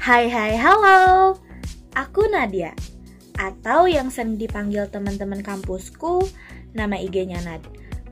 [0.00, 1.36] Hai hai halo.
[1.92, 2.72] Aku Nadia
[3.36, 6.24] Atau yang sering dipanggil teman-teman kampusku
[6.72, 7.60] Nama IG-nya Nad.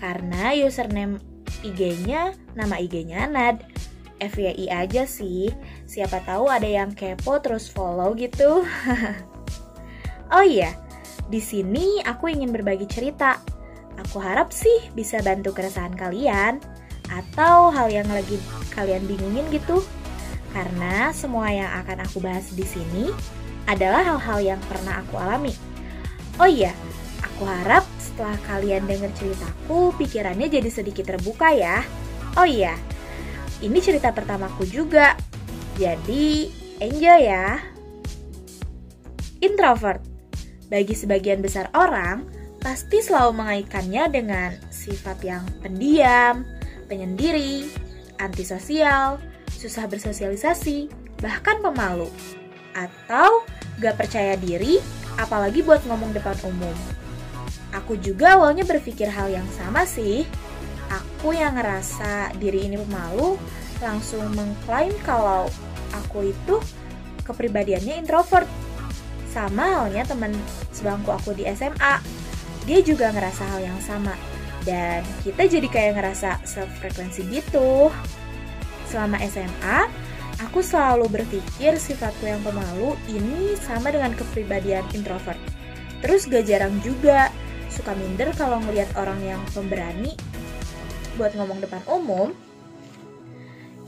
[0.00, 1.20] Karena username
[1.60, 3.68] IG-nya Nama IG-nya Nad.
[4.16, 5.52] FYI aja sih.
[5.84, 8.64] Siapa tahu ada yang kepo terus follow gitu.
[10.32, 10.72] Oh iya
[11.28, 13.36] di sini aku ingin berbagi cerita.
[14.08, 16.64] Aku harap sih bisa bantu keresahan kalian
[17.12, 18.40] atau hal yang lagi
[18.72, 19.84] kalian bingungin gitu.
[20.54, 23.10] Karena semua yang akan aku bahas di sini
[23.66, 25.50] adalah hal-hal yang pernah aku alami.
[26.38, 26.70] Oh iya,
[27.18, 31.82] aku harap setelah kalian dengar ceritaku, pikirannya jadi sedikit terbuka ya.
[32.38, 32.78] Oh iya,
[33.58, 35.18] ini cerita pertamaku juga.
[35.74, 36.46] Jadi,
[36.78, 37.58] enjoy ya.
[39.42, 39.98] Introvert.
[40.70, 42.30] Bagi sebagian besar orang,
[42.62, 46.46] pasti selalu mengaitkannya dengan sifat yang pendiam,
[46.86, 47.66] penyendiri,
[48.22, 49.18] antisosial,
[49.64, 50.92] susah bersosialisasi,
[51.24, 52.12] bahkan pemalu,
[52.76, 53.48] atau
[53.80, 54.76] gak percaya diri,
[55.16, 56.76] apalagi buat ngomong depan umum.
[57.72, 60.28] Aku juga awalnya berpikir hal yang sama sih.
[60.92, 63.40] Aku yang ngerasa diri ini pemalu,
[63.80, 65.48] langsung mengklaim kalau
[65.90, 66.60] aku itu
[67.24, 68.46] kepribadiannya introvert.
[69.32, 70.30] Sama halnya teman
[70.70, 71.98] sebangku aku di SMA.
[72.68, 74.14] Dia juga ngerasa hal yang sama.
[74.62, 77.90] Dan kita jadi kayak ngerasa self-frekuensi gitu.
[78.94, 79.90] Selama SMA,
[80.38, 85.34] aku selalu berpikir sifatku yang pemalu ini sama dengan kepribadian introvert.
[85.98, 87.34] Terus gak jarang juga
[87.74, 90.14] suka minder kalau ngelihat orang yang pemberani
[91.18, 92.30] buat ngomong depan umum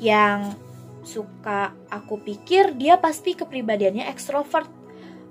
[0.02, 0.58] yang
[1.06, 4.66] suka aku pikir dia pasti kepribadiannya ekstrovert.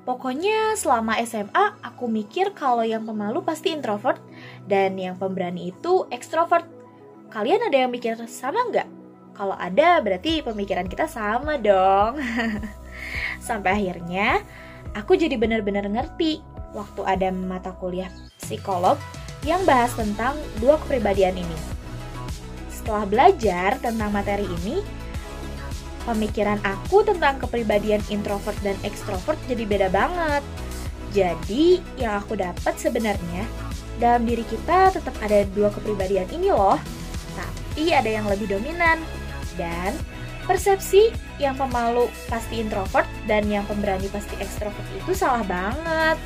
[0.08, 4.24] Pokoknya selama SMA aku mikir kalau yang pemalu pasti introvert
[4.72, 6.64] dan yang pemberani itu ekstrovert.
[7.28, 8.95] Kalian ada yang mikir sama nggak?
[9.36, 12.24] Kalau ada, berarti pemikiran kita sama dong.
[13.48, 14.40] Sampai akhirnya,
[14.96, 16.40] aku jadi benar-benar ngerti
[16.72, 18.08] waktu ada mata kuliah
[18.40, 18.96] psikolog
[19.44, 21.58] yang bahas tentang dua kepribadian ini.
[22.72, 24.80] Setelah belajar tentang materi ini,
[26.08, 30.44] pemikiran aku tentang kepribadian introvert dan ekstrovert jadi beda banget.
[31.12, 33.44] Jadi, yang aku dapat sebenarnya
[34.00, 36.80] dalam diri kita tetap ada dua kepribadian ini loh,
[37.36, 39.25] tapi ada yang lebih dominan.
[39.56, 39.96] Dan
[40.46, 41.10] persepsi
[41.42, 46.18] yang pemalu pasti introvert dan yang pemberani pasti ekstrovert itu salah banget.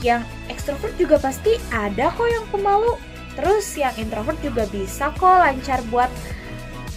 [0.00, 2.96] Yang ekstrovert juga pasti ada kok yang pemalu.
[3.34, 6.08] Terus yang introvert juga bisa kok lancar buat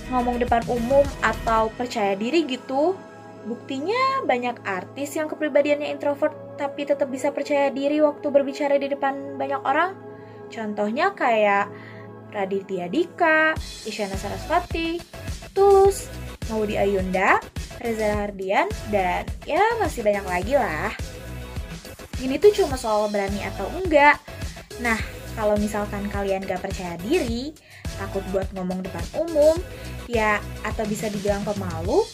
[0.07, 2.95] ngomong depan umum atau percaya diri gitu.
[3.47, 9.39] Buktinya banyak artis yang kepribadiannya introvert tapi tetap bisa percaya diri waktu berbicara di depan
[9.39, 9.95] banyak orang.
[10.51, 11.71] Contohnya kayak
[12.37, 13.57] Raditya Dika,
[13.89, 15.01] Isyana Sarasvati,
[15.57, 16.05] Tulus,
[16.53, 17.41] Maudi Ayunda,
[17.81, 20.93] Reza Hardian, dan ya masih banyak lagi lah.
[22.21, 24.21] Ini tuh cuma soal berani atau enggak.
[24.77, 24.97] Nah,
[25.33, 27.53] kalau misalkan kalian gak percaya diri,
[27.97, 29.57] takut buat ngomong depan umum,
[30.05, 32.05] ya atau bisa dibilang pemalu,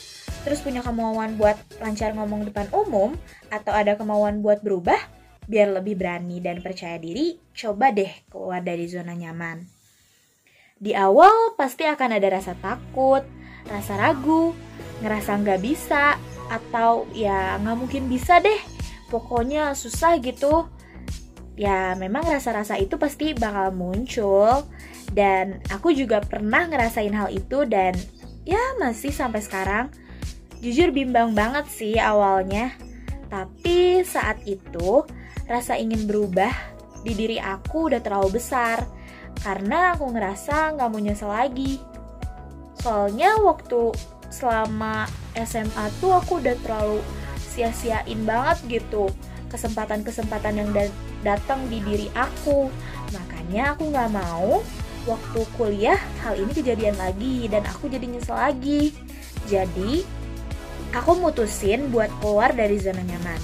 [0.44, 3.16] terus punya kemauan buat lancar ngomong depan umum,
[3.48, 5.00] atau ada kemauan buat berubah,
[5.48, 9.83] biar lebih berani dan percaya diri, coba deh keluar dari zona nyaman.
[10.78, 13.22] Di awal pasti akan ada rasa takut,
[13.70, 14.58] rasa ragu,
[15.06, 16.18] ngerasa nggak bisa,
[16.50, 18.58] atau ya nggak mungkin bisa deh.
[19.14, 20.66] Pokoknya susah gitu.
[21.54, 24.66] Ya memang rasa-rasa itu pasti bakal muncul.
[25.14, 27.94] Dan aku juga pernah ngerasain hal itu dan
[28.42, 29.94] ya masih sampai sekarang.
[30.58, 32.74] Jujur bimbang banget sih awalnya.
[33.30, 35.06] Tapi saat itu
[35.46, 36.50] rasa ingin berubah
[37.06, 38.82] di diri aku udah terlalu besar
[39.42, 41.82] karena aku ngerasa nggak mau nyesel lagi.
[42.78, 43.96] Soalnya waktu
[44.30, 47.00] selama SMA tuh aku udah terlalu
[47.38, 49.10] sia-siain banget gitu
[49.54, 50.70] kesempatan-kesempatan yang
[51.22, 52.70] datang di diri aku.
[53.14, 54.62] Makanya aku nggak mau
[55.06, 58.94] waktu kuliah hal ini kejadian lagi dan aku jadi nyesel lagi.
[59.46, 60.02] Jadi
[60.94, 63.42] aku mutusin buat keluar dari zona nyaman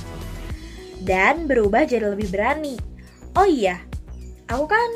[1.03, 2.75] dan berubah jadi lebih berani.
[3.37, 3.79] Oh iya,
[4.49, 4.89] aku kan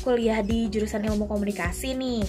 [0.00, 2.24] kuliah di jurusan ilmu komunikasi nih.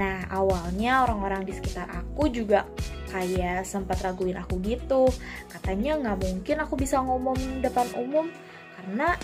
[0.00, 2.64] Nah, awalnya orang-orang di sekitar aku juga
[3.12, 5.12] kayak sempat raguin aku gitu.
[5.52, 8.32] Katanya nggak mungkin aku bisa ngomong depan umum
[8.80, 9.20] karena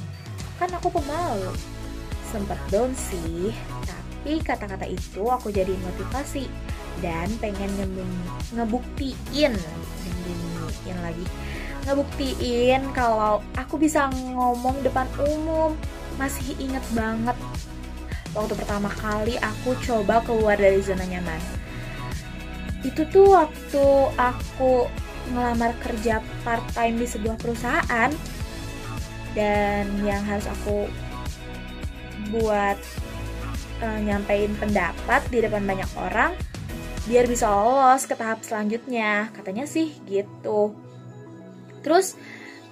[0.61, 1.57] kan aku pemalu.
[2.29, 3.57] Sempat down sih,
[3.89, 6.45] tapi kata-kata itu aku jadi motivasi
[7.01, 7.73] dan pengen
[8.53, 11.25] ngebuktiin, ngebuktiin lagi,
[11.89, 15.73] ngebuktiin kalau aku bisa ngomong depan umum.
[16.21, 17.39] Masih inget banget
[18.37, 21.41] waktu pertama kali aku coba keluar dari zona nyaman.
[22.87, 23.85] itu tuh waktu
[24.15, 24.87] aku
[25.35, 28.11] ngelamar kerja part time di sebuah perusahaan
[29.35, 30.87] dan yang harus aku
[32.31, 32.79] buat
[33.83, 36.33] uh, nyampein pendapat di depan banyak orang
[37.09, 39.33] biar bisa lolos ke tahap selanjutnya.
[39.33, 40.77] Katanya sih gitu.
[41.81, 42.15] Terus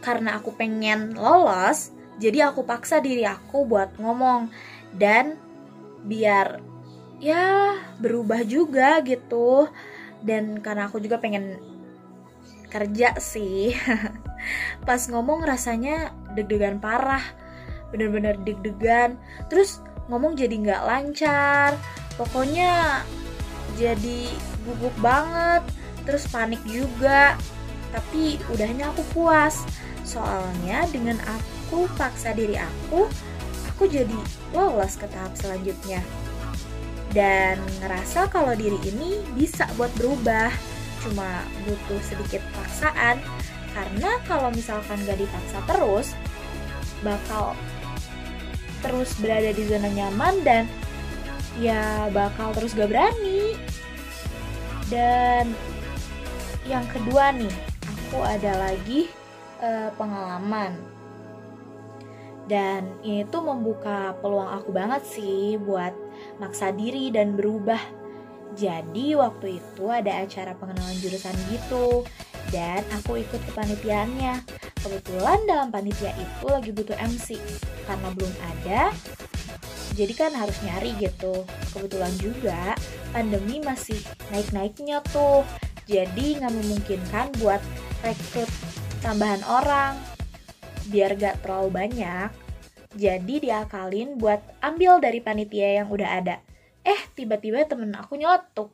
[0.04, 4.48] karena aku pengen lolos jadi aku paksa diri aku buat ngomong.
[4.96, 5.36] Dan
[6.04, 6.60] biar
[7.22, 9.70] ya berubah juga gitu.
[10.20, 11.60] Dan karena aku juga pengen
[12.66, 13.72] kerja sih
[14.88, 17.22] pas ngomong rasanya deg-degan parah
[17.94, 19.16] bener-bener deg-degan.
[19.48, 21.74] Terus ngomong jadi nggak lancar
[22.16, 23.02] pokoknya
[23.76, 24.32] jadi
[24.64, 25.62] gugup banget
[26.04, 27.38] terus panik juga.
[27.94, 29.64] Tapi udahnya aku puas
[30.06, 33.10] soalnya dengan aku paksa diri aku
[33.76, 34.20] aku jadi
[34.56, 36.00] lolos ke tahap selanjutnya.
[37.12, 40.48] Dan ngerasa kalau diri ini bisa buat berubah
[41.04, 43.20] cuma butuh sedikit paksaan.
[43.76, 46.16] Karena kalau misalkan gak dipaksa terus
[47.04, 47.52] bakal
[48.80, 50.64] terus berada di zona nyaman dan
[51.60, 53.60] ya bakal terus gak berani.
[54.88, 55.52] Dan
[56.64, 57.52] yang kedua nih
[57.84, 59.12] aku ada lagi
[59.60, 60.95] uh, pengalaman
[62.46, 65.92] dan ini tuh membuka peluang aku banget sih buat
[66.38, 67.78] maksa diri dan berubah.
[68.56, 72.06] Jadi waktu itu ada acara pengenalan jurusan gitu
[72.54, 74.46] dan aku ikut kepanitiaannya.
[74.80, 77.36] Kebetulan dalam panitia itu lagi butuh MC
[77.84, 78.94] karena belum ada.
[79.98, 81.42] Jadi kan harus nyari gitu.
[81.74, 82.78] Kebetulan juga
[83.10, 83.98] pandemi masih
[84.30, 85.42] naik-naiknya tuh.
[85.90, 87.60] Jadi nggak memungkinkan buat
[88.06, 88.50] rekrut
[89.02, 90.15] tambahan orang.
[90.88, 92.30] Biar gak terlalu banyak,
[92.96, 96.36] jadi diakalin buat ambil dari panitia yang udah ada.
[96.86, 98.72] Eh, tiba-tiba temen aku nyeletuk.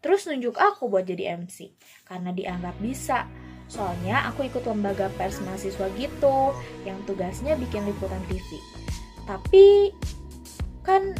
[0.00, 1.70] Terus nunjuk aku buat jadi MC.
[2.08, 3.28] Karena dianggap bisa.
[3.70, 6.50] Soalnya aku ikut lembaga pers mahasiswa gitu,
[6.82, 8.58] yang tugasnya bikin liputan TV.
[9.28, 9.94] Tapi,
[10.82, 11.14] kan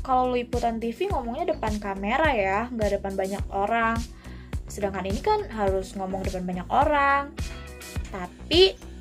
[0.00, 4.00] kalau liputan TV ngomongnya depan kamera ya, nggak depan banyak orang.
[4.64, 7.36] Sedangkan ini kan harus ngomong depan banyak orang.
[8.08, 8.91] Tapi,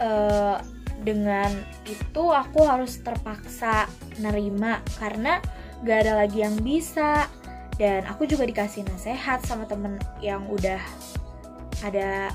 [0.00, 0.58] uh,
[1.00, 1.52] dengan
[1.88, 3.88] itu aku harus terpaksa
[4.20, 5.40] nerima karena
[5.84, 7.28] gak ada lagi yang bisa.
[7.80, 10.80] Dan aku juga dikasih nasihat sama temen yang udah
[11.80, 12.28] ada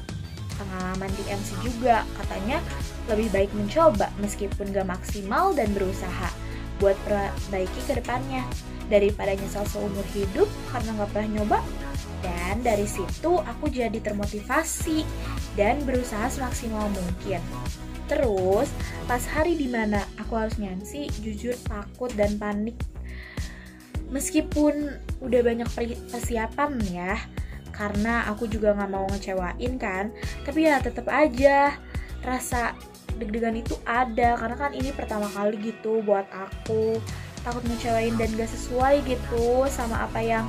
[0.57, 2.01] pengalaman di MC juga.
[2.17, 2.57] Katanya
[3.05, 6.33] lebih baik mencoba meskipun gak maksimal dan berusaha
[6.81, 8.41] buat perbaiki ke depannya.
[8.85, 11.59] Daripada nyesal seumur hidup karena gak pernah nyoba
[12.25, 15.05] dan dari situ aku jadi termotivasi
[15.53, 17.37] dan berusaha semaksimal mungkin
[18.05, 18.69] Terus,
[19.09, 22.77] pas hari di mana aku harus nyansi, jujur takut dan panik.
[24.13, 24.93] Meskipun
[25.25, 25.65] udah banyak
[26.13, 27.17] persiapan ya,
[27.73, 30.13] karena aku juga nggak mau ngecewain kan,
[30.45, 31.73] tapi ya tetap aja
[32.21, 32.77] rasa
[33.17, 36.99] deg-degan itu ada karena kan ini pertama kali gitu buat aku
[37.47, 40.45] takut ngecewain dan gak sesuai gitu sama apa yang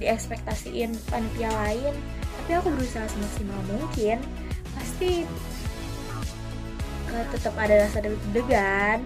[0.00, 1.94] diekspektasiin panitia lain
[2.40, 4.18] tapi aku berusaha semaksimal mungkin
[4.74, 5.28] pasti
[7.12, 9.04] uh, tetap ada rasa deg-degan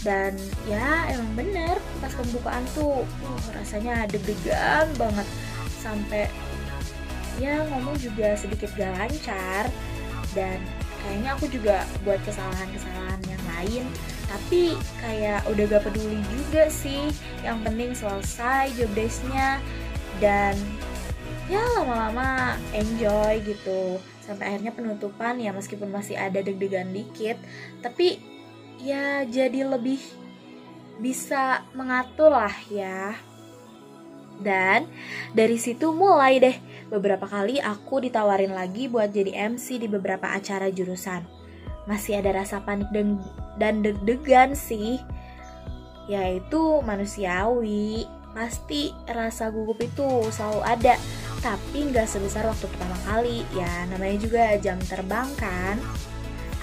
[0.00, 0.32] dan
[0.64, 5.26] ya emang bener pas pembukaan tuh uh, rasanya deg-degan banget
[5.82, 6.30] sampai
[7.42, 9.68] ya ngomong juga sedikit gak lancar
[10.36, 10.60] dan
[11.00, 13.84] kayaknya aku juga buat kesalahan-kesalahan yang lain
[14.28, 17.08] tapi kayak udah gak peduli juga sih
[17.42, 19.58] yang penting selesai job desknya
[20.20, 20.54] dan
[21.50, 23.98] ya lama-lama enjoy gitu.
[24.22, 27.40] Sampai akhirnya penutupan ya meskipun masih ada deg-degan dikit
[27.82, 28.22] tapi
[28.78, 29.98] ya jadi lebih
[31.02, 33.16] bisa mengatur lah ya.
[34.40, 34.88] Dan
[35.36, 36.56] dari situ mulai deh
[36.88, 41.24] beberapa kali aku ditawarin lagi buat jadi MC di beberapa acara jurusan.
[41.88, 43.20] Masih ada rasa panik dan
[43.58, 45.00] dan deg-degan sih
[46.08, 50.94] yaitu manusiawi pasti rasa gugup itu selalu ada.
[51.40, 55.76] Tapi nggak sebesar waktu pertama kali ya namanya juga jam terbang kan.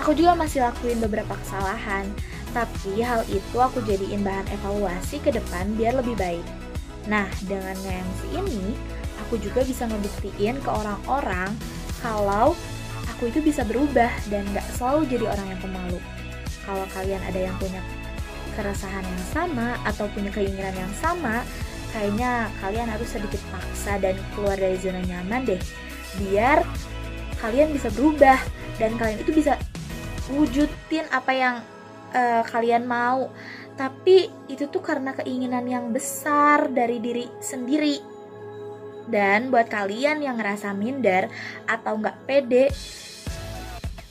[0.01, 2.05] Aku juga masih lakuin beberapa kesalahan
[2.55, 6.45] tapi hal itu aku jadiin bahan evaluasi ke depan biar lebih baik.
[7.05, 8.01] Nah dengan nge
[8.33, 8.73] ini
[9.27, 11.51] aku juga bisa ngebuktiin ke orang-orang
[11.99, 12.57] kalau
[13.13, 15.99] aku itu bisa berubah dan gak selalu jadi orang yang pemalu.
[16.65, 17.79] Kalau kalian ada yang punya
[18.57, 21.45] keresahan yang sama atau punya keinginan yang sama
[21.97, 25.61] kayaknya kalian harus sedikit paksa dan keluar dari zona nyaman deh.
[26.21, 26.65] Biar
[27.39, 28.37] kalian bisa berubah
[28.81, 29.55] dan kalian itu bisa
[30.29, 31.55] wujudin apa yang
[32.13, 33.31] uh, kalian mau.
[33.77, 38.17] Tapi itu tuh karena keinginan yang besar dari diri sendiri.
[39.07, 41.31] Dan buat kalian yang ngerasa minder
[41.63, 42.67] atau nggak pede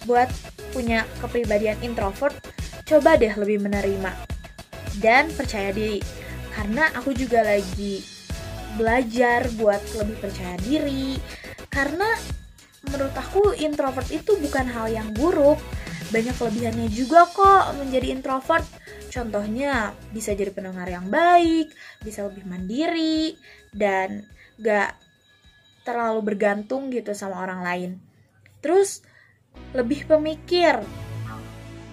[0.06, 0.30] buat
[0.70, 2.38] punya kepribadian introvert,
[2.86, 4.35] coba deh lebih menerima
[5.00, 6.00] dan percaya diri.
[6.52, 8.00] Karena aku juga lagi
[8.76, 11.16] belajar buat lebih percaya diri.
[11.68, 12.08] Karena
[12.88, 15.60] menurut aku introvert itu bukan hal yang buruk.
[16.14, 18.64] Banyak kelebihannya juga kok menjadi introvert.
[19.10, 21.72] Contohnya bisa jadi pendengar yang baik,
[22.04, 23.32] bisa lebih mandiri,
[23.72, 24.28] dan
[24.60, 24.92] gak
[25.88, 27.90] terlalu bergantung gitu sama orang lain.
[28.60, 29.00] Terus
[29.72, 30.84] lebih pemikir,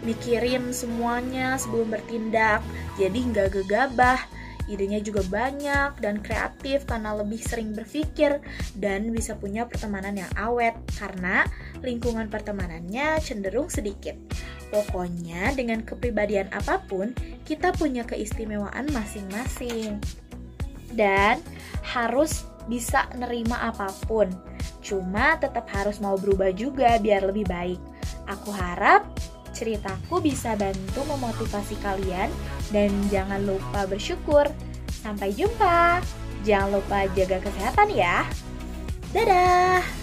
[0.03, 2.63] mikirin semuanya sebelum bertindak,
[2.99, 4.19] jadi nggak gegabah.
[4.63, 8.39] Idenya juga banyak dan kreatif karena lebih sering berpikir
[8.79, 11.43] dan bisa punya pertemanan yang awet karena
[11.83, 14.15] lingkungan pertemanannya cenderung sedikit.
[14.71, 17.11] Pokoknya dengan kepribadian apa pun,
[17.43, 19.99] kita punya keistimewaan masing-masing.
[20.95, 21.43] Dan
[21.83, 24.31] harus bisa nerima apa pun.
[24.79, 27.81] Cuma tetap harus mau berubah juga biar lebih baik.
[28.31, 29.03] Aku harap
[29.53, 32.27] ceritaku bisa bantu memotivasi kalian
[32.73, 34.49] dan jangan lupa bersyukur.
[34.89, 36.01] Sampai jumpa.
[36.43, 38.27] Jangan lupa jaga kesehatan ya.
[39.15, 40.02] Dadah.